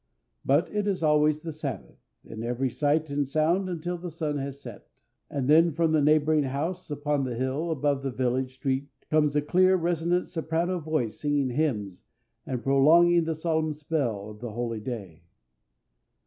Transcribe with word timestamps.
But 0.43 0.73
it 0.73 0.87
is 0.87 1.03
always 1.03 1.43
the 1.43 1.51
Sabbath, 1.53 1.99
in 2.25 2.41
every 2.41 2.71
sight 2.71 3.11
and 3.11 3.29
sound 3.29 3.69
until 3.69 3.99
the 3.99 4.09
sun 4.09 4.39
has 4.39 4.59
set, 4.59 4.87
and 5.29 5.47
then 5.47 5.73
from 5.73 5.91
the 5.91 6.01
neighboring 6.01 6.45
house 6.45 6.89
upon 6.89 7.23
the 7.23 7.35
hill 7.35 7.69
above 7.69 8.01
the 8.01 8.09
village 8.09 8.55
street 8.55 8.87
comes 9.11 9.35
a 9.35 9.43
clear, 9.43 9.75
resonant 9.75 10.27
soprano 10.27 10.79
voice 10.79 11.19
singing 11.19 11.51
hymns 11.51 12.03
and 12.47 12.63
prolonging 12.63 13.25
the 13.25 13.35
solemn 13.35 13.75
spell 13.75 14.31
of 14.31 14.39
the 14.39 14.53
holy 14.53 14.79
day. 14.79 15.21